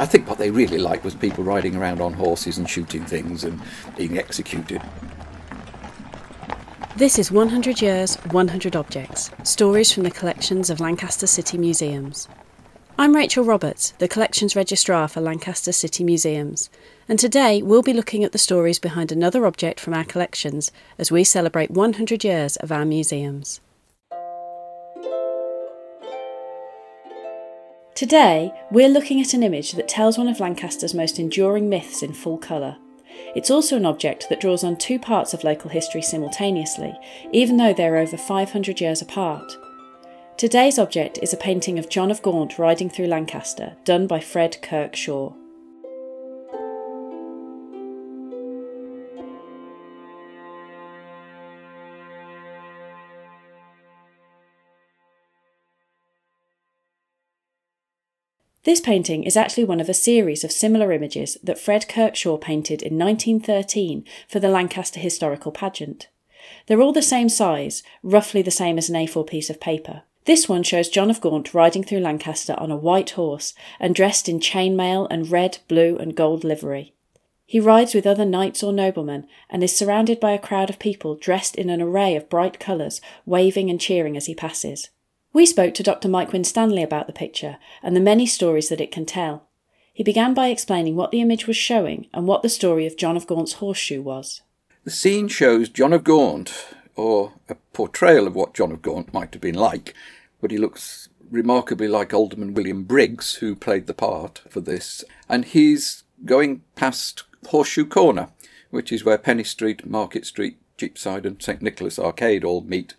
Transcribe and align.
I 0.00 0.06
think 0.06 0.26
what 0.26 0.38
they 0.38 0.50
really 0.50 0.78
liked 0.78 1.04
was 1.04 1.14
people 1.14 1.44
riding 1.44 1.76
around 1.76 2.00
on 2.00 2.14
horses 2.14 2.56
and 2.56 2.66
shooting 2.66 3.04
things 3.04 3.44
and 3.44 3.60
being 3.98 4.16
executed. 4.16 4.80
This 6.96 7.18
is 7.18 7.30
100 7.30 7.82
Years, 7.82 8.16
100 8.16 8.74
Objects 8.74 9.30
Stories 9.42 9.92
from 9.92 10.04
the 10.04 10.10
collections 10.10 10.70
of 10.70 10.80
Lancaster 10.80 11.26
City 11.26 11.58
Museums. 11.58 12.28
I'm 12.98 13.14
Rachel 13.14 13.44
Roberts, 13.44 13.90
the 13.98 14.08
Collections 14.08 14.56
Registrar 14.56 15.06
for 15.06 15.20
Lancaster 15.20 15.70
City 15.70 16.02
Museums, 16.02 16.70
and 17.06 17.18
today 17.18 17.60
we'll 17.60 17.82
be 17.82 17.92
looking 17.92 18.24
at 18.24 18.32
the 18.32 18.38
stories 18.38 18.78
behind 18.78 19.12
another 19.12 19.44
object 19.44 19.78
from 19.78 19.92
our 19.92 20.04
collections 20.04 20.72
as 20.96 21.12
we 21.12 21.24
celebrate 21.24 21.70
100 21.70 22.24
years 22.24 22.56
of 22.56 22.72
our 22.72 22.86
museums. 22.86 23.60
Today, 28.00 28.50
we're 28.70 28.88
looking 28.88 29.20
at 29.20 29.34
an 29.34 29.42
image 29.42 29.72
that 29.72 29.86
tells 29.86 30.16
one 30.16 30.26
of 30.26 30.40
Lancaster's 30.40 30.94
most 30.94 31.18
enduring 31.18 31.68
myths 31.68 32.02
in 32.02 32.14
full 32.14 32.38
colour. 32.38 32.78
It's 33.36 33.50
also 33.50 33.76
an 33.76 33.84
object 33.84 34.30
that 34.30 34.40
draws 34.40 34.64
on 34.64 34.78
two 34.78 34.98
parts 34.98 35.34
of 35.34 35.44
local 35.44 35.68
history 35.68 36.00
simultaneously, 36.00 36.98
even 37.30 37.58
though 37.58 37.74
they're 37.74 37.98
over 37.98 38.16
500 38.16 38.80
years 38.80 39.02
apart. 39.02 39.52
Today's 40.38 40.78
object 40.78 41.18
is 41.20 41.34
a 41.34 41.36
painting 41.36 41.78
of 41.78 41.90
John 41.90 42.10
of 42.10 42.22
Gaunt 42.22 42.58
riding 42.58 42.88
through 42.88 43.08
Lancaster, 43.08 43.76
done 43.84 44.06
by 44.06 44.18
Fred 44.18 44.56
Kirk 44.62 44.96
This 58.70 58.80
painting 58.80 59.24
is 59.24 59.36
actually 59.36 59.64
one 59.64 59.80
of 59.80 59.88
a 59.88 59.92
series 59.92 60.44
of 60.44 60.52
similar 60.52 60.92
images 60.92 61.36
that 61.42 61.58
Fred 61.58 61.88
Kirk 61.88 62.14
Shaw 62.14 62.36
painted 62.36 62.82
in 62.82 62.96
1913 62.96 64.04
for 64.28 64.38
the 64.38 64.48
Lancaster 64.48 65.00
Historical 65.00 65.50
Pageant. 65.50 66.06
They're 66.66 66.80
all 66.80 66.92
the 66.92 67.02
same 67.02 67.28
size, 67.28 67.82
roughly 68.04 68.42
the 68.42 68.52
same 68.52 68.78
as 68.78 68.88
an 68.88 68.94
A4 68.94 69.26
piece 69.26 69.50
of 69.50 69.58
paper. 69.58 70.02
This 70.24 70.48
one 70.48 70.62
shows 70.62 70.88
John 70.88 71.10
of 71.10 71.20
Gaunt 71.20 71.52
riding 71.52 71.82
through 71.82 71.98
Lancaster 71.98 72.54
on 72.58 72.70
a 72.70 72.76
white 72.76 73.10
horse 73.10 73.54
and 73.80 73.92
dressed 73.92 74.28
in 74.28 74.38
chainmail 74.38 75.08
and 75.10 75.32
red, 75.32 75.58
blue, 75.66 75.98
and 75.98 76.14
gold 76.14 76.44
livery. 76.44 76.94
He 77.46 77.58
rides 77.58 77.92
with 77.92 78.06
other 78.06 78.24
knights 78.24 78.62
or 78.62 78.72
noblemen 78.72 79.26
and 79.48 79.64
is 79.64 79.74
surrounded 79.74 80.20
by 80.20 80.30
a 80.30 80.38
crowd 80.38 80.70
of 80.70 80.78
people 80.78 81.16
dressed 81.16 81.56
in 81.56 81.70
an 81.70 81.82
array 81.82 82.14
of 82.14 82.30
bright 82.30 82.60
colours, 82.60 83.00
waving 83.26 83.68
and 83.68 83.80
cheering 83.80 84.16
as 84.16 84.26
he 84.26 84.34
passes. 84.36 84.90
We 85.32 85.46
spoke 85.46 85.74
to 85.74 85.82
Dr. 85.82 86.08
Mike 86.08 86.32
Winstanley 86.32 86.82
about 86.82 87.06
the 87.06 87.12
picture 87.12 87.58
and 87.82 87.94
the 87.94 88.00
many 88.00 88.26
stories 88.26 88.68
that 88.68 88.80
it 88.80 88.90
can 88.90 89.06
tell. 89.06 89.46
He 89.92 90.02
began 90.02 90.34
by 90.34 90.48
explaining 90.48 90.96
what 90.96 91.10
the 91.10 91.20
image 91.20 91.46
was 91.46 91.56
showing 91.56 92.08
and 92.12 92.26
what 92.26 92.42
the 92.42 92.48
story 92.48 92.86
of 92.86 92.96
John 92.96 93.16
of 93.16 93.26
Gaunt's 93.26 93.54
horseshoe 93.54 94.02
was. 94.02 94.42
The 94.84 94.90
scene 94.90 95.28
shows 95.28 95.68
John 95.68 95.92
of 95.92 96.04
Gaunt, 96.04 96.74
or 96.96 97.34
a 97.48 97.54
portrayal 97.72 98.26
of 98.26 98.34
what 98.34 98.54
John 98.54 98.72
of 98.72 98.82
Gaunt 98.82 99.12
might 99.12 99.32
have 99.34 99.42
been 99.42 99.54
like, 99.54 99.94
but 100.40 100.50
he 100.50 100.58
looks 100.58 101.08
remarkably 101.30 101.86
like 101.86 102.12
Alderman 102.12 102.54
William 102.54 102.84
Briggs, 102.84 103.34
who 103.36 103.54
played 103.54 103.86
the 103.86 103.94
part 103.94 104.42
for 104.48 104.60
this, 104.60 105.04
and 105.28 105.44
he's 105.44 106.04
going 106.24 106.62
past 106.74 107.24
Horseshoe 107.48 107.86
Corner, 107.86 108.30
which 108.70 108.90
is 108.90 109.04
where 109.04 109.18
Penny 109.18 109.44
Street, 109.44 109.86
Market 109.86 110.26
Street, 110.26 110.58
Cheapside, 110.76 111.26
and 111.26 111.40
St 111.42 111.62
Nicholas 111.62 111.98
Arcade 111.98 112.42
all 112.42 112.62
meet 112.62 112.94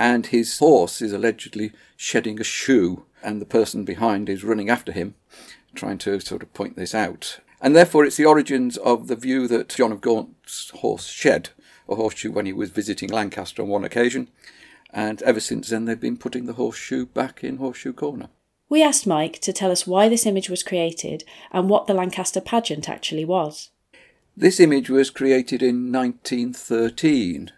and 0.00 0.28
his 0.28 0.58
horse 0.60 1.02
is 1.02 1.12
allegedly 1.12 1.72
shedding 1.94 2.40
a 2.40 2.44
shoe, 2.44 3.04
and 3.22 3.38
the 3.38 3.44
person 3.44 3.84
behind 3.84 4.30
is 4.30 4.42
running 4.42 4.70
after 4.70 4.92
him, 4.92 5.14
trying 5.74 5.98
to 5.98 6.18
sort 6.20 6.42
of 6.42 6.54
point 6.54 6.74
this 6.74 6.94
out. 6.94 7.38
And 7.60 7.76
therefore, 7.76 8.06
it's 8.06 8.16
the 8.16 8.24
origins 8.24 8.78
of 8.78 9.08
the 9.08 9.14
view 9.14 9.46
that 9.48 9.68
John 9.68 9.92
of 9.92 10.00
Gaunt's 10.00 10.70
horse 10.70 11.08
shed 11.08 11.50
a 11.86 11.96
horseshoe 11.96 12.32
when 12.32 12.46
he 12.46 12.52
was 12.54 12.70
visiting 12.70 13.10
Lancaster 13.10 13.60
on 13.60 13.68
one 13.68 13.84
occasion, 13.84 14.30
and 14.90 15.20
ever 15.20 15.38
since 15.38 15.68
then 15.68 15.84
they've 15.84 16.00
been 16.00 16.16
putting 16.16 16.46
the 16.46 16.54
horseshoe 16.54 17.04
back 17.04 17.44
in 17.44 17.58
Horseshoe 17.58 17.92
Corner. 17.92 18.30
We 18.70 18.82
asked 18.82 19.06
Mike 19.06 19.38
to 19.40 19.52
tell 19.52 19.70
us 19.70 19.86
why 19.86 20.08
this 20.08 20.24
image 20.24 20.48
was 20.48 20.62
created 20.62 21.24
and 21.52 21.68
what 21.68 21.86
the 21.86 21.94
Lancaster 21.94 22.40
pageant 22.40 22.88
actually 22.88 23.26
was. 23.26 23.68
This 24.34 24.60
image 24.60 24.88
was 24.88 25.10
created 25.10 25.62
in 25.62 25.92
1913 25.92 27.50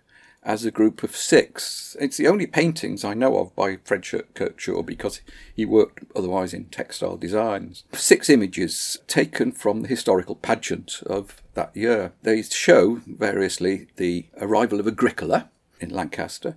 as 0.44 0.64
a 0.64 0.70
group 0.70 1.02
of 1.02 1.16
six. 1.16 1.96
It's 2.00 2.16
the 2.16 2.26
only 2.26 2.46
paintings 2.46 3.04
I 3.04 3.14
know 3.14 3.38
of 3.38 3.54
by 3.54 3.78
Fred 3.84 4.04
Kirk 4.34 4.58
Shaw 4.58 4.82
because 4.82 5.20
he 5.54 5.64
worked 5.64 6.00
otherwise 6.16 6.52
in 6.52 6.64
textile 6.64 7.16
designs. 7.16 7.84
Six 7.92 8.28
images 8.28 8.98
taken 9.06 9.52
from 9.52 9.82
the 9.82 9.88
historical 9.88 10.34
pageant 10.34 11.02
of 11.06 11.40
that 11.54 11.76
year. 11.76 12.12
They 12.22 12.42
show 12.42 13.00
variously 13.06 13.88
the 13.96 14.26
arrival 14.40 14.80
of 14.80 14.88
Agricola 14.88 15.48
in 15.80 15.90
Lancaster, 15.90 16.56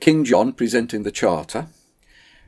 King 0.00 0.24
John 0.24 0.52
presenting 0.52 1.02
the 1.02 1.10
charter. 1.10 1.66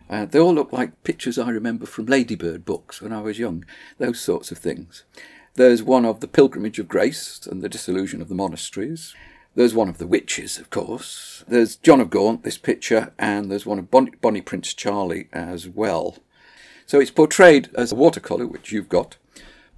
Uh, 0.08 0.24
they 0.24 0.38
all 0.38 0.54
look 0.54 0.72
like 0.72 1.02
pictures 1.02 1.36
I 1.36 1.50
remember 1.50 1.84
from 1.84 2.06
Ladybird 2.06 2.64
books 2.64 3.02
when 3.02 3.12
I 3.12 3.20
was 3.20 3.40
young, 3.40 3.64
those 3.98 4.20
sorts 4.20 4.52
of 4.52 4.58
things. 4.58 5.04
There's 5.54 5.82
one 5.82 6.04
of 6.04 6.20
the 6.20 6.28
Pilgrimage 6.28 6.78
of 6.78 6.86
Grace 6.86 7.44
and 7.50 7.60
the 7.60 7.68
dissolution 7.68 8.22
of 8.22 8.28
the 8.28 8.34
monasteries. 8.34 9.14
There's 9.56 9.74
one 9.74 9.88
of 9.88 9.96
the 9.96 10.06
witches, 10.06 10.58
of 10.58 10.68
course. 10.68 11.42
There's 11.48 11.76
John 11.76 11.98
of 12.02 12.10
Gaunt, 12.10 12.42
this 12.42 12.58
picture, 12.58 13.14
and 13.18 13.50
there's 13.50 13.64
one 13.64 13.78
of 13.78 13.90
Bonnie, 13.90 14.12
Bonnie 14.20 14.42
Prince 14.42 14.74
Charlie 14.74 15.28
as 15.32 15.66
well. 15.66 16.18
So 16.84 17.00
it's 17.00 17.10
portrayed 17.10 17.70
as 17.74 17.90
a 17.90 17.96
watercolour, 17.96 18.46
which 18.46 18.70
you've 18.70 18.90
got, 18.90 19.16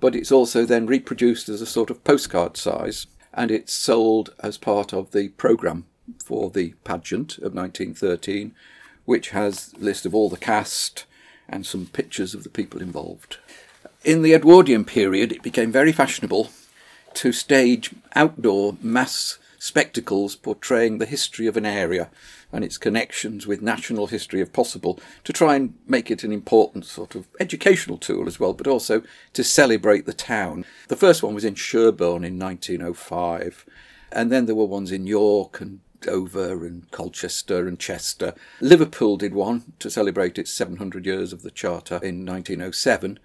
but 0.00 0.16
it's 0.16 0.32
also 0.32 0.64
then 0.64 0.86
reproduced 0.86 1.48
as 1.48 1.62
a 1.62 1.66
sort 1.66 1.90
of 1.90 2.02
postcard 2.02 2.56
size, 2.56 3.06
and 3.32 3.52
it's 3.52 3.72
sold 3.72 4.34
as 4.40 4.58
part 4.58 4.92
of 4.92 5.12
the 5.12 5.28
programme 5.28 5.86
for 6.24 6.50
the 6.50 6.74
pageant 6.82 7.38
of 7.38 7.54
1913, 7.54 8.56
which 9.04 9.30
has 9.30 9.72
a 9.76 9.84
list 9.84 10.04
of 10.04 10.12
all 10.12 10.28
the 10.28 10.36
cast 10.36 11.04
and 11.48 11.64
some 11.64 11.86
pictures 11.86 12.34
of 12.34 12.42
the 12.42 12.50
people 12.50 12.82
involved. 12.82 13.38
In 14.04 14.22
the 14.22 14.34
Edwardian 14.34 14.84
period, 14.84 15.30
it 15.30 15.42
became 15.42 15.70
very 15.70 15.92
fashionable 15.92 16.50
to 17.14 17.30
stage 17.30 17.94
outdoor 18.16 18.76
mass 18.82 19.38
spectacles 19.58 20.36
portraying 20.36 20.98
the 20.98 21.06
history 21.06 21.46
of 21.46 21.56
an 21.56 21.66
area 21.66 22.10
and 22.52 22.64
its 22.64 22.78
connections 22.78 23.46
with 23.46 23.60
national 23.60 24.06
history 24.06 24.40
if 24.40 24.52
possible, 24.52 24.98
to 25.24 25.32
try 25.32 25.56
and 25.56 25.74
make 25.86 26.10
it 26.10 26.24
an 26.24 26.32
important 26.32 26.86
sort 26.86 27.14
of 27.14 27.26
educational 27.38 27.98
tool 27.98 28.26
as 28.26 28.40
well, 28.40 28.54
but 28.54 28.66
also 28.66 29.02
to 29.32 29.44
celebrate 29.44 30.06
the 30.06 30.12
town. 30.12 30.64
The 30.88 30.96
first 30.96 31.22
one 31.22 31.34
was 31.34 31.44
in 31.44 31.54
Sherborne 31.54 32.24
in 32.24 32.38
1905, 32.38 33.66
and 34.10 34.32
then 34.32 34.46
there 34.46 34.54
were 34.54 34.64
ones 34.64 34.92
in 34.92 35.06
York 35.06 35.60
and 35.60 35.80
Dover 36.00 36.64
and 36.64 36.90
Colchester 36.90 37.66
and 37.66 37.78
Chester. 37.78 38.34
Liverpool 38.60 39.16
did 39.16 39.34
one 39.34 39.72
to 39.80 39.90
celebrate 39.90 40.38
its 40.38 40.52
700 40.52 41.04
years 41.04 41.32
of 41.32 41.42
the 41.42 41.50
Charter 41.50 41.96
in 41.96 42.24
1907. 42.24 43.18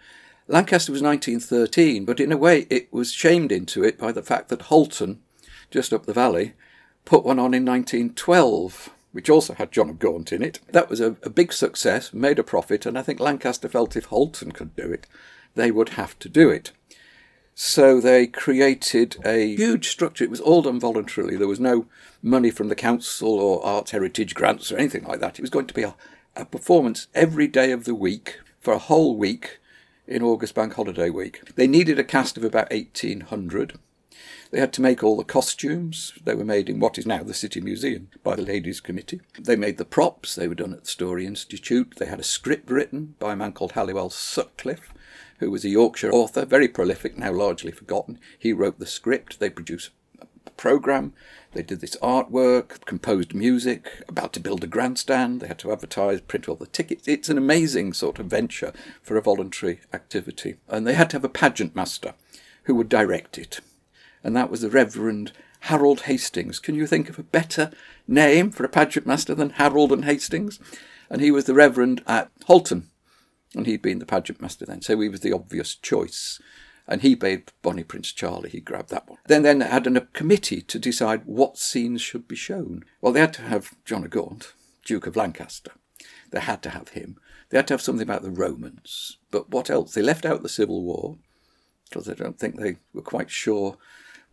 Lancaster 0.47 0.91
was 0.91 1.01
1913, 1.01 2.03
but 2.03 2.19
in 2.19 2.31
a 2.31 2.37
way 2.37 2.67
it 2.69 2.91
was 2.91 3.13
shamed 3.13 3.51
into 3.51 3.83
it 3.83 3.97
by 3.97 4.11
the 4.11 4.23
fact 4.23 4.49
that 4.49 4.63
Halton 4.63 5.21
just 5.73 5.91
up 5.91 6.05
the 6.05 6.13
valley, 6.13 6.53
put 7.03 7.25
one 7.25 7.39
on 7.39 7.53
in 7.53 7.65
1912, 7.65 8.91
which 9.11 9.29
also 9.29 9.55
had 9.55 9.71
John 9.71 9.89
of 9.89 9.99
Gaunt 9.99 10.31
in 10.31 10.43
it. 10.43 10.59
That 10.71 10.89
was 10.89 11.01
a, 11.01 11.17
a 11.23 11.29
big 11.29 11.51
success, 11.51 12.13
made 12.13 12.37
a 12.37 12.43
profit, 12.43 12.85
and 12.85 12.97
I 12.97 13.01
think 13.01 13.19
Lancaster 13.19 13.67
felt 13.67 13.95
if 13.95 14.05
Halton 14.05 14.51
could 14.51 14.75
do 14.75 14.91
it, 14.91 15.07
they 15.55 15.71
would 15.71 15.89
have 15.89 16.17
to 16.19 16.29
do 16.29 16.49
it. 16.49 16.71
So 17.55 17.99
they 17.99 18.27
created 18.27 19.17
a 19.25 19.55
huge 19.55 19.89
structure. 19.89 20.23
It 20.23 20.29
was 20.29 20.39
all 20.39 20.61
done 20.61 20.79
voluntarily. 20.79 21.37
There 21.37 21.47
was 21.47 21.59
no 21.59 21.87
money 22.21 22.51
from 22.51 22.69
the 22.69 22.75
council 22.75 23.39
or 23.39 23.65
arts 23.65 23.91
heritage 23.91 24.33
grants 24.33 24.71
or 24.71 24.77
anything 24.77 25.03
like 25.03 25.19
that. 25.19 25.37
It 25.37 25.41
was 25.43 25.51
going 25.51 25.67
to 25.67 25.73
be 25.73 25.83
a, 25.83 25.95
a 26.35 26.45
performance 26.45 27.07
every 27.13 27.47
day 27.47 27.71
of 27.71 27.85
the 27.85 27.95
week 27.95 28.39
for 28.59 28.73
a 28.73 28.79
whole 28.79 29.15
week 29.15 29.59
in 30.07 30.23
August 30.23 30.55
Bank 30.55 30.73
Holiday 30.73 31.09
Week. 31.09 31.41
They 31.55 31.67
needed 31.67 31.99
a 31.99 32.03
cast 32.03 32.37
of 32.37 32.43
about 32.43 32.71
1,800. 32.71 33.79
They 34.53 34.59
had 34.59 34.73
to 34.73 34.83
make 34.83 35.03
all 35.03 35.17
the 35.17 35.23
costumes. 35.23 36.13
They 36.23 36.35
were 36.35 36.45
made 36.45 36.69
in 36.69 36.79
what 36.79 36.99
is 36.99 37.07
now 37.07 37.23
the 37.23 37.33
City 37.33 37.59
Museum 37.59 38.09
by 38.23 38.35
the 38.35 38.43
Ladies' 38.43 38.81
Committee. 38.81 39.19
They 39.39 39.55
made 39.55 39.79
the 39.79 39.83
props. 39.83 40.35
They 40.35 40.47
were 40.47 40.53
done 40.53 40.73
at 40.73 40.81
the 40.81 40.89
Storey 40.91 41.25
Institute. 41.25 41.95
They 41.97 42.05
had 42.05 42.19
a 42.19 42.23
script 42.23 42.69
written 42.69 43.15
by 43.17 43.33
a 43.33 43.35
man 43.35 43.53
called 43.53 43.71
Halliwell 43.71 44.11
Sutcliffe, 44.11 44.93
who 45.39 45.49
was 45.49 45.65
a 45.65 45.69
Yorkshire 45.69 46.11
author, 46.11 46.45
very 46.45 46.67
prolific, 46.67 47.17
now 47.17 47.31
largely 47.31 47.71
forgotten. 47.71 48.19
He 48.37 48.53
wrote 48.53 48.77
the 48.77 48.85
script. 48.85 49.39
They 49.39 49.49
produced 49.49 49.89
a 50.21 50.27
programme. 50.51 51.13
They 51.53 51.63
did 51.63 51.81
this 51.81 51.97
artwork, 52.03 52.85
composed 52.85 53.33
music, 53.33 54.03
about 54.07 54.33
to 54.33 54.39
build 54.39 54.63
a 54.63 54.67
grandstand. 54.67 55.41
They 55.41 55.47
had 55.47 55.59
to 55.59 55.71
advertise, 55.71 56.21
print 56.21 56.47
all 56.47 56.57
the 56.57 56.67
tickets. 56.67 57.07
It's 57.07 57.27
an 57.27 57.39
amazing 57.39 57.93
sort 57.93 58.19
of 58.19 58.27
venture 58.27 58.71
for 59.01 59.17
a 59.17 59.21
voluntary 59.23 59.79
activity. 59.91 60.57
And 60.69 60.85
they 60.85 60.93
had 60.93 61.09
to 61.09 61.15
have 61.15 61.25
a 61.25 61.29
pageant 61.29 61.75
master 61.75 62.13
who 62.65 62.75
would 62.75 62.87
direct 62.87 63.39
it 63.39 63.59
and 64.23 64.35
that 64.35 64.49
was 64.49 64.61
the 64.61 64.69
Reverend 64.69 65.31
Harold 65.61 66.01
Hastings. 66.01 66.59
Can 66.59 66.75
you 66.75 66.87
think 66.87 67.09
of 67.09 67.17
a 67.17 67.23
better 67.23 67.71
name 68.07 68.51
for 68.51 68.63
a 68.63 68.69
pageant 68.69 69.05
master 69.05 69.33
than 69.35 69.51
Harold 69.51 69.91
and 69.91 70.05
Hastings? 70.05 70.59
And 71.09 71.21
he 71.21 71.31
was 71.31 71.45
the 71.45 71.53
Reverend 71.53 72.01
at 72.07 72.31
Halton. 72.47 72.89
and 73.55 73.65
he'd 73.65 73.81
been 73.81 73.99
the 73.99 74.05
pageant 74.05 74.41
master 74.41 74.65
then, 74.65 74.81
so 74.81 74.99
he 74.99 75.09
was 75.09 75.21
the 75.21 75.33
obvious 75.33 75.75
choice. 75.75 76.39
And 76.87 77.01
he 77.01 77.15
bade 77.15 77.51
Bonnie 77.61 77.83
Prince 77.83 78.11
Charlie, 78.11 78.49
he 78.49 78.59
grabbed 78.59 78.89
that 78.89 79.07
one. 79.07 79.19
Then 79.27 79.43
then 79.43 79.59
they 79.59 79.67
had 79.67 79.87
a 79.87 80.01
committee 80.01 80.61
to 80.61 80.79
decide 80.79 81.21
what 81.25 81.57
scenes 81.57 82.01
should 82.01 82.27
be 82.27 82.35
shown. 82.35 82.83
Well, 82.99 83.13
they 83.13 83.21
had 83.21 83.33
to 83.35 83.43
have 83.43 83.71
John 83.85 84.03
of 84.03 84.09
Gaunt, 84.09 84.53
Duke 84.83 85.07
of 85.07 85.15
Lancaster. 85.15 85.71
They 86.31 86.41
had 86.41 86.61
to 86.63 86.71
have 86.71 86.89
him. 86.89 87.17
They 87.49 87.57
had 87.57 87.67
to 87.67 87.75
have 87.75 87.81
something 87.81 88.03
about 88.03 88.23
the 88.23 88.31
Romans. 88.31 89.17
But 89.31 89.49
what 89.49 89.69
else? 89.69 89.93
They 89.93 90.01
left 90.01 90.25
out 90.25 90.41
the 90.41 90.49
Civil 90.49 90.83
War, 90.83 91.17
because 91.87 92.09
I 92.09 92.15
don't 92.15 92.37
think 92.37 92.59
they 92.59 92.77
were 92.93 93.01
quite 93.01 93.29
sure 93.29 93.77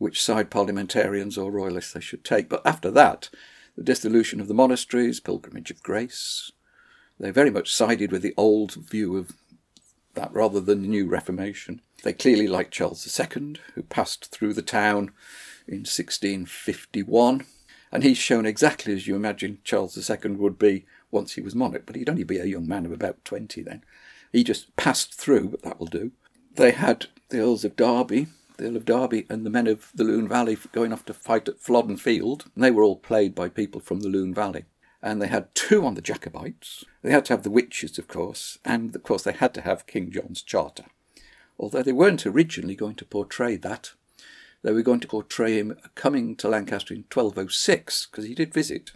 which 0.01 0.23
side 0.23 0.51
parliamentarians 0.51 1.37
or 1.37 1.51
royalists 1.51 1.93
they 1.93 2.01
should 2.01 2.25
take. 2.25 2.49
But 2.49 2.67
after 2.67 2.91
that, 2.91 3.29
the 3.77 3.85
dissolution 3.85 4.41
of 4.41 4.49
the 4.49 4.55
monasteries, 4.55 5.21
pilgrimage 5.21 5.71
of 5.71 5.83
grace, 5.83 6.51
they 7.19 7.31
very 7.31 7.51
much 7.51 7.73
sided 7.73 8.11
with 8.11 8.23
the 8.23 8.33
old 8.39 8.73
view 8.73 9.19
of 9.19 9.33
that 10.15 10.33
rather 10.33 10.59
than 10.59 10.81
the 10.81 10.89
new 10.89 11.07
Reformation. 11.07 11.83
They 12.03 12.15
clearly 12.15 12.49
liked 12.49 12.73
Charles 12.73 13.21
II, 13.21 13.57
who 13.75 13.83
passed 13.83 14.31
through 14.31 14.55
the 14.55 14.63
town 14.63 15.13
in 15.69 15.81
1651, 15.81 17.45
and 17.93 18.03
he's 18.03 18.17
shown 18.17 18.47
exactly 18.47 18.95
as 18.95 19.07
you 19.07 19.15
imagine 19.15 19.59
Charles 19.65 20.11
II 20.11 20.31
would 20.31 20.59
be 20.59 20.87
once 21.11 21.35
he 21.35 21.43
was 21.43 21.55
monarch, 21.55 21.85
but 21.85 21.97
he'd 21.97 22.09
only 22.09 22.25
be 22.25 22.39
a 22.39 22.47
young 22.47 22.67
man 22.67 22.87
of 22.87 22.93
about 22.93 23.23
20 23.27 23.63
then. 23.63 23.85
He 24.33 24.45
just 24.45 24.75
passed 24.77 25.13
through, 25.13 25.51
but 25.51 25.63
that 25.63 25.79
will 25.79 25.89
do. 25.89 26.13
They 26.55 26.71
had 26.71 27.07
the 27.29 27.41
Earls 27.41 27.67
of 27.67 27.77
Derby, 27.77 28.29
the 28.61 28.69
Earl 28.69 28.77
of 28.77 28.85
Derby, 28.85 29.27
and 29.29 29.45
the 29.45 29.51
men 29.51 29.67
of 29.67 29.91
the 29.95 30.05
Lune 30.05 30.29
Valley 30.29 30.57
going 30.73 30.93
off 30.93 31.05
to 31.07 31.15
fight 31.15 31.49
at 31.49 31.61
Flodden 31.61 31.97
Field, 31.97 32.45
and 32.55 32.63
they 32.63 32.71
were 32.71 32.83
all 32.83 32.97
played 32.97 33.35
by 33.35 33.49
people 33.49 33.81
from 33.81 34.01
the 34.01 34.09
Lune 34.09 34.35
Valley 34.35 34.65
and 35.03 35.21
they 35.21 35.29
had 35.29 35.55
two 35.55 35.85
on 35.85 35.95
the 35.95 36.03
Jacobites. 36.03 36.85
They 37.03 37.11
had 37.11 37.25
to 37.27 37.33
have 37.33 37.43
the 37.43 37.51
witches, 37.51 37.99
of 37.99 38.09
course, 38.09 38.59
and 38.65 38.95
of 38.95 39.03
course 39.03 39.23
they 39.23 39.33
had 39.33 39.55
to 39.55 39.63
have 39.63 39.87
King 39.87 40.11
John's 40.11 40.43
Charter. 40.43 40.85
Although 41.59 41.83
they 41.83 41.93
weren't 41.93 42.27
originally 42.27 42.75
going 42.75 42.97
to 42.97 43.05
portray 43.05 43.57
that, 43.57 43.93
they 44.63 44.73
were 44.73 44.83
going 44.83 45.01
to 45.01 45.09
portray 45.09 45.59
him 45.59 45.77
coming 45.95 46.37
to 46.37 46.49
Lancaster 46.49 46.93
in 46.93 47.01
1206, 47.01 48.09
because 48.11 48.27
he 48.27 48.35
did 48.35 48.53
visit, 48.53 48.93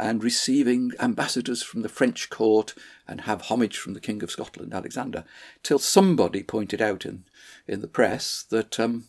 and 0.00 0.24
receiving 0.24 0.92
ambassadors 0.98 1.62
from 1.62 1.82
the 1.82 1.88
French 1.88 2.30
court 2.30 2.74
and 3.06 3.22
have 3.22 3.42
homage 3.42 3.76
from 3.76 3.92
the 3.92 4.00
King 4.00 4.22
of 4.22 4.30
Scotland, 4.30 4.72
Alexander, 4.72 5.24
till 5.62 5.78
somebody 5.78 6.42
pointed 6.42 6.80
out 6.80 7.04
in, 7.04 7.24
in 7.68 7.82
the 7.82 7.86
press 7.86 8.42
that 8.48 8.80
um, 8.80 9.04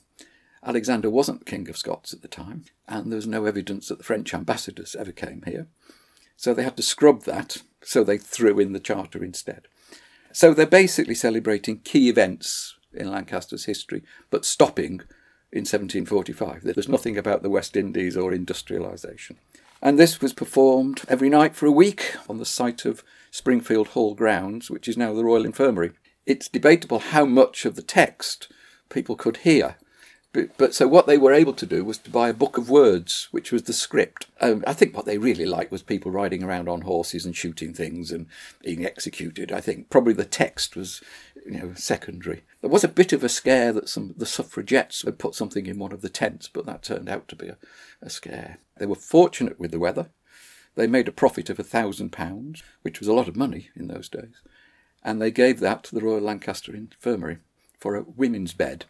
Alexander 0.66 1.10
wasn't 1.10 1.46
King 1.46 1.70
of 1.70 1.78
Scots 1.78 2.12
at 2.12 2.22
the 2.22 2.28
time, 2.28 2.66
and 2.90 3.10
there 3.10 3.16
was 3.16 3.26
no 3.26 3.46
evidence 3.46 3.88
that 3.88 4.00
the 4.00 4.04
French 4.04 4.34
ambassadors 4.34 4.94
ever 4.94 5.14
came 5.14 5.44
here. 5.46 5.68
So 6.36 6.54
they 6.54 6.64
had 6.64 6.76
to 6.76 6.84
scrub 6.84 7.24
that, 7.24 7.58
so 7.82 8.04
they 8.04 8.18
threw 8.18 8.60
in 8.60 8.74
the 8.74 8.80
charter 8.80 9.24
instead. 9.24 9.70
So 10.34 10.54
they're 10.54 10.66
basically 10.66 11.16
celebrating 11.16 11.80
key 11.80 12.10
events 12.10 12.76
in 12.94 13.10
Lancaster's 13.10 13.64
history, 13.64 14.04
but 14.30 14.44
stopping 14.44 15.02
in 15.54 15.62
1745. 15.62 16.64
There's 16.64 16.90
nothing 16.90 17.18
about 17.18 17.44
the 17.44 17.50
West 17.50 17.78
Indies 17.78 18.18
or 18.18 18.32
industrialisation. 18.32 19.38
And 19.81 19.98
this 19.98 20.22
was 20.22 20.33
performed 20.33 21.01
every 21.07 21.28
night 21.30 21.56
for 21.56 21.66
a 21.66 21.72
week 21.72 22.16
on 22.30 22.38
the 22.38 22.45
site 22.45 22.86
of 22.86 23.04
Springfield 23.31 23.89
Hall 23.89 24.13
grounds, 24.13 24.69
which 24.69 24.88
is 24.88 24.95
now 24.95 25.12
the 25.13 25.25
Royal 25.25 25.45
Infirmary. 25.45 25.92
It's 26.28 26.48
debatable 26.48 27.00
how 27.00 27.25
much 27.25 27.66
of 27.66 27.75
the 27.75 27.81
text 27.81 28.48
people 28.89 29.16
could 29.16 29.38
hear 29.38 29.78
but, 30.33 30.57
but, 30.57 30.74
so 30.74 30.88
what 30.88 31.07
they 31.07 31.18
were 31.18 31.33
able 31.33 31.54
to 31.54 31.66
do 31.66 31.83
was 31.83 31.98
to 32.00 32.10
buy 32.10 32.30
a 32.30 32.33
book 32.33 32.57
of 32.57 32.69
words, 32.69 33.28
which 33.31 33.51
was 33.51 33.63
the 33.63 33.74
script. 33.74 34.28
Um, 34.39 34.63
I 34.66 34.72
think 34.72 34.95
what 34.95 35.06
they 35.06 35.18
really 35.18 35.45
liked 35.45 35.72
was 35.72 35.83
people 35.83 36.10
riding 36.10 36.42
around 36.42 36.69
on 36.69 36.81
horses 36.81 37.25
and 37.25 37.36
shooting 37.36 37.74
things 37.74 38.12
and 38.12 38.28
being 38.63 38.86
executed. 38.86 39.51
I 39.51 39.60
think 39.60 39.89
probably 39.89 40.13
the 40.13 40.24
text 40.24 40.78
was, 40.78 41.01
you 41.45 41.60
know, 41.60 41.74
secondary. 41.75 42.44
There 42.62 42.69
was 42.69 42.86
a 42.86 42.89
bit 42.89 43.12
of 43.12 43.25
a 43.25 43.30
scare 43.30 43.74
that 43.74 43.89
some 43.89 44.13
the 44.16 44.25
suffragettes 44.25 45.01
had 45.01 45.19
put 45.19 45.36
something 45.36 45.66
in 45.66 45.80
one 45.80 45.92
of 45.92 46.01
the 46.01 46.10
tents, 46.10 46.48
but 46.48 46.66
that 46.66 46.83
turned 46.83 47.10
out 47.10 47.28
to 47.28 47.36
be 47.36 47.50
a, 47.50 47.57
a 48.01 48.10
scare. 48.10 48.60
They 48.78 48.86
were 48.86 48.95
fortunate 48.95 49.60
with 49.60 49.72
the 49.72 49.80
weather. 49.80 50.12
They 50.75 50.88
made 50.88 51.10
a 51.10 51.13
profit 51.13 51.50
of 51.50 51.60
a 51.60 51.63
thousand 51.63 52.12
pounds, 52.13 52.63
which 52.83 53.00
was 53.00 53.10
a 53.10 53.13
lot 53.13 53.28
of 53.28 53.36
money 53.36 53.69
in 53.75 53.89
those 53.89 54.07
days, 54.07 54.42
and 55.04 55.22
they 55.22 55.31
gave 55.31 55.60
that 55.60 55.83
to 55.86 55.95
the 55.95 56.01
Royal 56.01 56.22
Lancaster 56.22 56.74
Infirmary 56.74 57.39
for 57.81 57.95
a 57.95 58.04
women's 58.04 58.54
bed, 58.54 58.86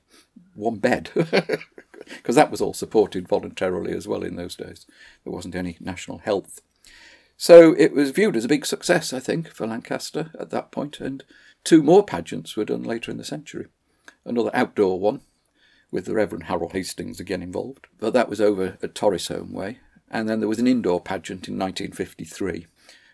one 0.56 0.78
bed, 0.78 1.10
because 1.16 2.36
that 2.36 2.52
was 2.52 2.62
all 2.62 2.74
supported 2.74 3.28
voluntarily 3.28 3.94
as 3.94 4.08
well 4.08 4.24
in 4.24 4.36
those 4.36 4.56
days. 4.56 4.86
There 5.24 5.34
wasn't 5.34 5.56
any 5.56 5.78
national 5.80 6.20
health. 6.20 6.62
So 7.38 7.76
it 7.78 7.94
was 7.94 8.12
viewed 8.12 8.36
as 8.36 8.46
a 8.46 8.50
big 8.50 8.66
success, 8.66 9.14
I 9.14 9.20
think, 9.20 9.50
for 9.50 9.66
Lancaster 9.66 10.32
at 10.40 10.52
that 10.52 10.72
point. 10.72 11.00
and 11.00 11.24
two 11.64 11.82
more 11.82 12.04
pageants 12.04 12.56
were 12.56 12.66
done 12.66 12.84
later 12.84 13.12
in 13.12 13.18
the 13.18 13.24
century. 13.24 13.68
Another 14.26 14.52
outdoor 14.54 15.00
one, 15.00 15.22
with 15.92 16.06
the 16.06 16.14
Reverend 16.14 16.46
Harold 16.46 16.72
Hastings 16.72 17.20
again 17.20 17.42
involved, 17.42 17.88
but 18.00 18.14
that 18.14 18.30
was 18.30 18.40
over 18.40 18.78
at 18.82 18.96
Torrisholme 18.96 19.52
Way. 19.52 19.80
And 20.10 20.28
then 20.28 20.40
there 20.40 20.50
was 20.50 20.60
an 20.60 20.68
indoor 20.68 21.00
pageant 21.02 21.48
in 21.48 21.58
1953 21.58 22.66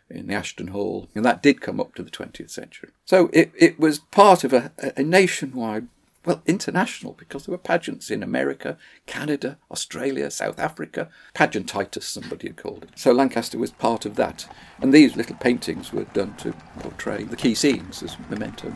in 0.10 0.28
the 0.28 0.34
Ashton 0.34 0.68
Hall, 0.68 1.10
and 1.16 1.25
that 1.25 1.44
did 1.44 1.62
come 1.62 1.80
up 1.80 1.95
to 1.95 2.04
the 2.04 2.12
20th 2.12 2.50
century. 2.50 2.89
So 3.06 3.30
it, 3.34 3.51
it 3.57 3.80
was 3.80 4.00
part 4.00 4.44
of 4.44 4.54
a, 4.54 4.72
a 4.95 5.04
nationwide, 5.04 5.88
well, 6.27 6.44
international, 6.45 7.13
because 7.13 7.45
there 7.45 7.53
were 7.53 7.57
pageants 7.57 8.12
in 8.12 8.21
America, 8.21 8.77
Canada, 9.06 9.57
Australia, 9.71 10.29
South 10.29 10.59
Africa, 10.59 11.07
pageantitis, 11.33 12.03
somebody 12.03 12.47
had 12.47 12.57
called 12.57 12.83
it. 12.83 12.89
So 12.95 13.13
Lancaster 13.13 13.57
was 13.57 13.71
part 13.71 14.06
of 14.06 14.18
that, 14.18 14.45
and 14.81 14.94
these 14.94 15.15
little 15.15 15.38
paintings 15.38 15.94
were 15.94 16.03
done 16.03 16.35
to 16.35 16.51
portray 16.79 17.24
the 17.24 17.38
key 17.38 17.56
scenes 17.56 18.03
as 18.03 18.18
memento. 18.29 18.74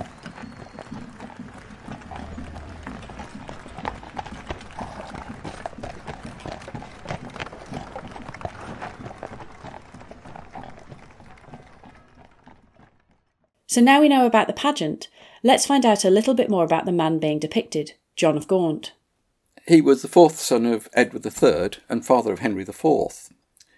So 13.68 13.82
now 13.82 14.00
we 14.00 14.08
know 14.08 14.26
about 14.26 14.48
the 14.48 14.54
pageant, 14.54 15.10
let's 15.44 15.66
find 15.66 15.86
out 15.86 16.06
a 16.06 16.10
little 16.10 16.34
bit 16.34 16.50
more 16.50 16.64
about 16.64 16.86
the 16.86 16.92
man 16.92 17.20
being 17.20 17.40
depicted, 17.40 17.94
John 18.16 18.38
of 18.38 18.48
Gaunt. 18.48 18.94
He 19.68 19.82
was 19.82 20.02
the 20.02 20.08
fourth 20.08 20.40
son 20.40 20.66
of 20.66 20.90
Edward 20.94 21.26
III 21.26 21.82
and 21.88 22.06
father 22.06 22.34
of 22.34 22.40
Henry 22.40 22.64
IV, 22.64 23.30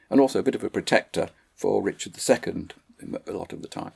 and 0.09 0.19
also 0.19 0.39
a 0.39 0.43
bit 0.43 0.55
of 0.55 0.63
a 0.63 0.69
protector 0.69 1.29
for 1.55 1.81
Richard 1.81 2.17
II 2.17 2.67
a 3.27 3.31
lot 3.31 3.53
of 3.53 3.61
the 3.61 3.67
time. 3.67 3.91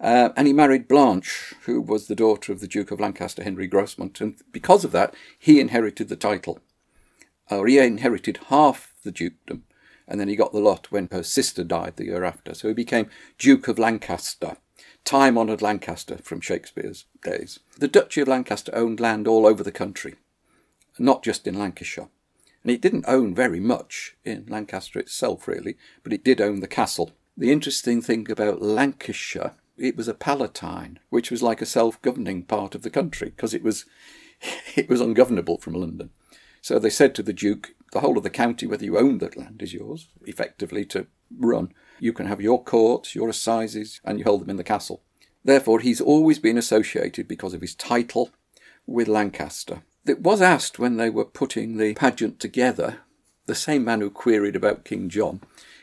Uh, 0.00 0.30
and 0.36 0.46
he 0.46 0.52
married 0.52 0.88
Blanche, 0.88 1.54
who 1.62 1.80
was 1.80 2.06
the 2.06 2.16
daughter 2.16 2.50
of 2.52 2.60
the 2.60 2.66
Duke 2.66 2.90
of 2.90 2.98
Lancaster, 2.98 3.44
Henry 3.44 3.68
Grosmont, 3.68 4.20
and 4.20 4.36
because 4.50 4.84
of 4.84 4.92
that, 4.92 5.14
he 5.38 5.60
inherited 5.60 6.08
the 6.08 6.16
title. 6.16 6.58
Or 7.50 7.66
he 7.66 7.78
inherited 7.78 8.40
half 8.48 8.92
the 9.04 9.12
dukedom, 9.12 9.64
and 10.08 10.18
then 10.18 10.28
he 10.28 10.34
got 10.34 10.52
the 10.52 10.60
lot 10.60 10.90
when 10.90 11.08
her 11.12 11.22
sister 11.22 11.62
died 11.62 11.96
the 11.96 12.06
year 12.06 12.24
after. 12.24 12.54
So 12.54 12.68
he 12.68 12.74
became 12.74 13.10
Duke 13.38 13.68
of 13.68 13.78
Lancaster 13.78 14.56
time 15.04 15.36
honoured 15.36 15.62
Lancaster 15.62 16.18
from 16.18 16.40
Shakespeare's 16.40 17.06
days. 17.22 17.60
The 17.78 17.88
Duchy 17.88 18.20
of 18.20 18.28
Lancaster 18.28 18.74
owned 18.74 19.00
land 19.00 19.26
all 19.26 19.46
over 19.46 19.62
the 19.62 19.72
country, 19.72 20.14
not 20.98 21.22
just 21.22 21.46
in 21.46 21.58
Lancashire. 21.58 22.08
And 22.62 22.70
it 22.70 22.80
didn't 22.80 23.06
own 23.08 23.34
very 23.34 23.60
much 23.60 24.16
in 24.24 24.46
Lancaster 24.48 24.98
itself, 24.98 25.48
really, 25.48 25.76
but 26.04 26.12
it 26.12 26.24
did 26.24 26.40
own 26.40 26.60
the 26.60 26.68
castle. 26.68 27.10
The 27.36 27.50
interesting 27.50 28.00
thing 28.00 28.30
about 28.30 28.62
Lancashire, 28.62 29.54
it 29.76 29.96
was 29.96 30.06
a 30.06 30.14
palatine, 30.14 31.00
which 31.10 31.30
was 31.30 31.42
like 31.42 31.60
a 31.60 31.66
self-governing 31.66 32.44
part 32.44 32.74
of 32.74 32.82
the 32.82 32.90
country, 32.90 33.30
because 33.30 33.54
it 33.54 33.62
was 33.62 33.84
it 34.76 34.88
was 34.88 35.00
ungovernable 35.00 35.58
from 35.58 35.74
London. 35.74 36.10
So 36.60 36.78
they 36.78 36.90
said 36.90 37.14
to 37.16 37.22
the 37.22 37.32
Duke, 37.32 37.74
the 37.92 38.00
whole 38.00 38.16
of 38.16 38.22
the 38.22 38.30
county, 38.30 38.66
whether 38.66 38.84
you 38.84 38.98
own 38.98 39.18
that 39.18 39.36
land, 39.36 39.62
is 39.62 39.74
yours, 39.74 40.08
effectively 40.24 40.84
to 40.86 41.06
run. 41.36 41.72
You 42.02 42.12
can 42.12 42.26
have 42.26 42.40
your 42.40 42.60
courts, 42.60 43.14
your 43.14 43.28
assizes, 43.28 44.00
and 44.04 44.18
you 44.18 44.24
hold 44.24 44.40
them 44.40 44.50
in 44.50 44.56
the 44.56 44.64
castle. 44.64 45.04
Therefore, 45.44 45.78
he's 45.78 46.00
always 46.00 46.40
been 46.40 46.58
associated, 46.58 47.28
because 47.28 47.54
of 47.54 47.60
his 47.60 47.76
title, 47.76 48.30
with 48.88 49.06
Lancaster. 49.06 49.82
It 50.04 50.20
was 50.20 50.42
asked 50.42 50.80
when 50.80 50.96
they 50.96 51.08
were 51.08 51.24
putting 51.24 51.76
the 51.76 51.94
pageant 51.94 52.40
together, 52.40 53.02
the 53.46 53.54
same 53.54 53.84
man 53.84 54.00
who 54.00 54.10
queried 54.10 54.56
about 54.56 54.84
King 54.84 55.08
John, 55.10 55.42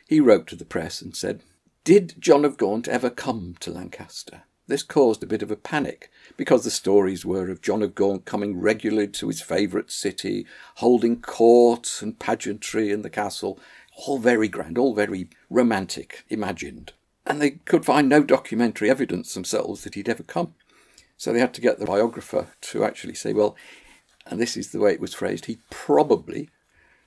he 0.09 0.19
wrote 0.19 0.45
to 0.47 0.57
the 0.57 0.65
press 0.65 1.01
and 1.01 1.15
said, 1.15 1.41
Did 1.85 2.15
John 2.19 2.43
of 2.43 2.57
Gaunt 2.57 2.89
ever 2.89 3.09
come 3.09 3.55
to 3.61 3.71
Lancaster? 3.71 4.41
This 4.67 4.83
caused 4.83 5.23
a 5.23 5.27
bit 5.27 5.41
of 5.41 5.51
a 5.51 5.55
panic, 5.55 6.11
because 6.35 6.65
the 6.65 6.69
stories 6.69 7.25
were 7.25 7.49
of 7.49 7.61
John 7.61 7.81
of 7.81 7.95
Gaunt 7.95 8.25
coming 8.25 8.59
regularly 8.59 9.07
to 9.07 9.29
his 9.29 9.41
favourite 9.41 9.89
city, 9.89 10.45
holding 10.75 11.21
court 11.21 12.01
and 12.01 12.19
pageantry 12.19 12.91
in 12.91 13.03
the 13.03 13.09
castle, 13.09 13.57
all 14.07 14.17
very 14.17 14.47
grand, 14.47 14.77
all 14.77 14.93
very 14.93 15.29
romantic, 15.49 16.23
imagined. 16.29 16.93
And 17.25 17.41
they 17.41 17.51
could 17.51 17.85
find 17.85 18.07
no 18.07 18.23
documentary 18.23 18.89
evidence 18.89 19.33
themselves 19.33 19.83
that 19.83 19.95
he'd 19.95 20.09
ever 20.09 20.23
come. 20.23 20.55
So 21.17 21.33
they 21.33 21.39
had 21.39 21.53
to 21.55 21.61
get 21.61 21.79
the 21.79 21.85
biographer 21.85 22.47
to 22.61 22.83
actually 22.85 23.15
say, 23.15 23.33
well, 23.33 23.55
and 24.25 24.39
this 24.39 24.55
is 24.55 24.71
the 24.71 24.79
way 24.79 24.93
it 24.93 25.01
was 25.01 25.13
phrased, 25.13 25.45
he 25.45 25.59
probably 25.69 26.49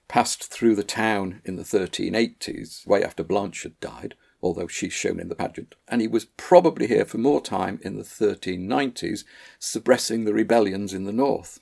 passed 0.06 0.52
through 0.52 0.74
the 0.74 0.84
town 0.84 1.40
in 1.44 1.56
the 1.56 1.62
1380s, 1.62 2.86
way 2.86 3.02
after 3.02 3.24
Blanche 3.24 3.62
had 3.62 3.80
died, 3.80 4.14
although 4.42 4.66
she's 4.66 4.92
shown 4.92 5.18
in 5.18 5.28
the 5.28 5.34
pageant. 5.34 5.74
And 5.88 6.02
he 6.02 6.08
was 6.08 6.26
probably 6.36 6.88
here 6.88 7.06
for 7.06 7.18
more 7.18 7.40
time 7.40 7.80
in 7.82 7.96
the 7.96 8.02
1390s, 8.02 9.24
suppressing 9.58 10.24
the 10.24 10.34
rebellions 10.34 10.92
in 10.92 11.04
the 11.04 11.12
north, 11.12 11.60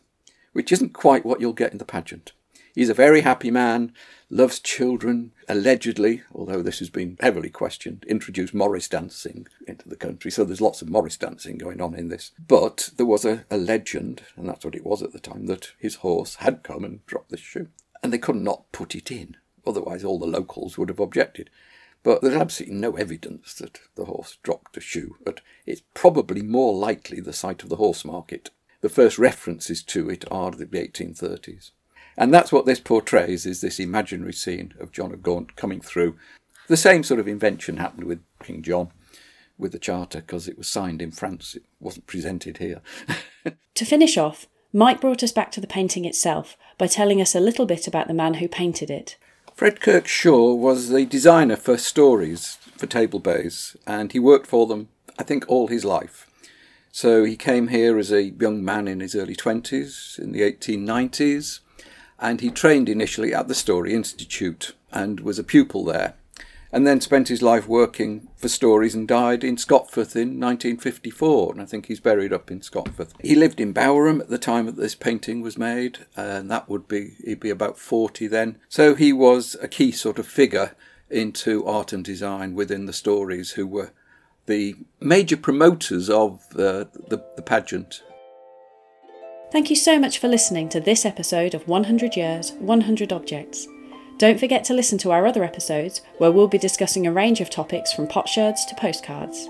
which 0.52 0.72
isn't 0.72 0.92
quite 0.92 1.24
what 1.24 1.40
you'll 1.40 1.52
get 1.52 1.72
in 1.72 1.78
the 1.78 1.84
pageant. 1.84 2.32
He's 2.74 2.88
a 2.88 2.94
very 2.94 3.22
happy 3.22 3.50
man, 3.50 3.92
loves 4.28 4.60
children, 4.60 5.32
allegedly, 5.48 6.22
although 6.32 6.62
this 6.62 6.78
has 6.78 6.88
been 6.88 7.18
heavily 7.20 7.50
questioned, 7.50 8.04
introduced 8.08 8.54
Morris 8.54 8.88
dancing 8.88 9.46
into 9.66 9.88
the 9.88 9.96
country. 9.96 10.30
So 10.30 10.44
there's 10.44 10.60
lots 10.60 10.80
of 10.80 10.88
Morris 10.88 11.16
dancing 11.16 11.58
going 11.58 11.80
on 11.80 11.94
in 11.94 12.08
this. 12.08 12.30
But 12.38 12.90
there 12.96 13.06
was 13.06 13.24
a, 13.24 13.44
a 13.50 13.56
legend, 13.56 14.22
and 14.36 14.48
that's 14.48 14.64
what 14.64 14.76
it 14.76 14.86
was 14.86 15.02
at 15.02 15.12
the 15.12 15.18
time, 15.18 15.46
that 15.46 15.72
his 15.78 15.96
horse 15.96 16.36
had 16.36 16.62
come 16.62 16.84
and 16.84 17.04
dropped 17.06 17.30
this 17.30 17.40
shoe. 17.40 17.68
And 18.02 18.12
they 18.12 18.18
could 18.18 18.36
not 18.36 18.70
put 18.72 18.94
it 18.94 19.10
in. 19.10 19.36
Otherwise, 19.66 20.04
all 20.04 20.18
the 20.18 20.26
locals 20.26 20.78
would 20.78 20.88
have 20.88 21.00
objected. 21.00 21.50
But 22.02 22.22
there's 22.22 22.34
absolutely 22.34 22.76
no 22.76 22.96
evidence 22.96 23.52
that 23.54 23.80
the 23.94 24.06
horse 24.06 24.38
dropped 24.42 24.76
a 24.76 24.80
shoe. 24.80 25.16
But 25.24 25.40
it's 25.66 25.82
probably 25.92 26.40
more 26.40 26.74
likely 26.74 27.20
the 27.20 27.32
site 27.32 27.62
of 27.62 27.68
the 27.68 27.76
horse 27.76 28.04
market. 28.04 28.50
The 28.80 28.88
first 28.88 29.18
references 29.18 29.82
to 29.82 30.08
it 30.08 30.24
are 30.30 30.52
the 30.52 30.64
1830s. 30.64 31.72
And 32.20 32.34
that's 32.34 32.52
what 32.52 32.66
this 32.66 32.80
portrays 32.80 33.46
is 33.46 33.62
this 33.62 33.80
imaginary 33.80 34.34
scene 34.34 34.74
of 34.78 34.92
John 34.92 35.10
of 35.10 35.22
Gaunt 35.22 35.56
coming 35.56 35.80
through. 35.80 36.16
The 36.68 36.76
same 36.76 37.02
sort 37.02 37.18
of 37.18 37.26
invention 37.26 37.78
happened 37.78 38.04
with 38.04 38.20
King 38.44 38.62
John 38.62 38.90
with 39.56 39.72
the 39.72 39.78
charter 39.78 40.20
because 40.20 40.46
it 40.46 40.58
was 40.58 40.68
signed 40.68 41.00
in 41.00 41.12
France. 41.12 41.54
It 41.54 41.64
wasn't 41.80 42.06
presented 42.06 42.58
here. 42.58 42.82
to 43.74 43.84
finish 43.86 44.18
off, 44.18 44.46
Mike 44.70 45.00
brought 45.00 45.22
us 45.22 45.32
back 45.32 45.50
to 45.52 45.62
the 45.62 45.66
painting 45.66 46.04
itself 46.04 46.58
by 46.76 46.86
telling 46.86 47.22
us 47.22 47.34
a 47.34 47.40
little 47.40 47.64
bit 47.64 47.86
about 47.86 48.06
the 48.06 48.12
man 48.12 48.34
who 48.34 48.48
painted 48.48 48.90
it. 48.90 49.16
Fred 49.54 49.80
Kirk 49.80 50.06
Shaw 50.06 50.54
was 50.54 50.90
the 50.90 51.06
designer 51.06 51.56
for 51.56 51.78
Storeys 51.78 52.58
for 52.76 52.86
table 52.86 53.18
baize, 53.18 53.78
and 53.86 54.12
he 54.12 54.18
worked 54.18 54.46
for 54.46 54.66
them, 54.66 54.88
I 55.18 55.22
think, 55.22 55.46
all 55.48 55.68
his 55.68 55.86
life. 55.86 56.26
So 56.92 57.24
he 57.24 57.36
came 57.36 57.68
here 57.68 57.98
as 57.98 58.12
a 58.12 58.24
young 58.24 58.62
man 58.62 58.88
in 58.88 59.00
his 59.00 59.14
early 59.14 59.34
20s, 59.34 60.18
in 60.18 60.32
the 60.32 60.42
1890s, 60.42 61.60
and 62.20 62.40
he 62.40 62.50
trained 62.50 62.88
initially 62.88 63.34
at 63.34 63.48
the 63.48 63.54
Storey 63.54 63.94
Institute 63.94 64.74
and 64.92 65.20
was 65.20 65.38
a 65.38 65.44
pupil 65.44 65.84
there, 65.84 66.14
and 66.72 66.86
then 66.86 67.00
spent 67.00 67.28
his 67.28 67.42
life 67.42 67.66
working 67.66 68.28
for 68.36 68.48
Storeys 68.48 68.94
and 68.94 69.08
died 69.08 69.42
in 69.42 69.56
Scotforth 69.56 70.14
in 70.14 70.38
1954, 70.38 71.52
and 71.52 71.62
I 71.62 71.64
think 71.64 71.86
he's 71.86 72.00
buried 72.00 72.32
up 72.32 72.50
in 72.50 72.60
Scotforth. 72.60 73.12
He 73.20 73.34
lived 73.34 73.60
in 73.60 73.74
Bowerham 73.74 74.20
at 74.20 74.28
the 74.28 74.38
time 74.38 74.66
that 74.66 74.76
this 74.76 74.94
painting 74.94 75.40
was 75.40 75.58
made, 75.58 76.00
and 76.16 76.50
that 76.50 76.68
would 76.68 76.86
be, 76.86 77.16
he'd 77.24 77.40
be 77.40 77.50
about 77.50 77.78
40 77.78 78.26
then. 78.28 78.58
So 78.68 78.94
he 78.94 79.12
was 79.12 79.56
a 79.60 79.68
key 79.68 79.90
sort 79.90 80.18
of 80.18 80.26
figure 80.26 80.76
into 81.08 81.66
art 81.66 81.92
and 81.92 82.04
design 82.04 82.54
within 82.54 82.86
the 82.86 82.92
Storeys, 82.92 83.52
who 83.52 83.66
were 83.66 83.90
the 84.46 84.76
major 85.00 85.36
promoters 85.36 86.08
of 86.08 86.44
uh, 86.52 86.84
the, 87.08 87.24
the 87.36 87.42
pageant 87.42 88.02
Thank 89.52 89.68
you 89.68 89.74
so 89.74 89.98
much 89.98 90.18
for 90.18 90.28
listening 90.28 90.68
to 90.68 90.78
this 90.78 91.04
episode 91.04 91.54
of 91.54 91.66
100 91.66 92.14
Years, 92.14 92.52
100 92.60 93.12
Objects. 93.12 93.66
Don't 94.16 94.38
forget 94.38 94.62
to 94.64 94.74
listen 94.74 94.96
to 94.98 95.10
our 95.10 95.26
other 95.26 95.42
episodes 95.42 96.02
where 96.18 96.30
we'll 96.30 96.46
be 96.46 96.56
discussing 96.56 97.04
a 97.04 97.12
range 97.12 97.40
of 97.40 97.50
topics 97.50 97.92
from 97.92 98.06
potsherds 98.06 98.64
to 98.66 98.76
postcards. 98.76 99.48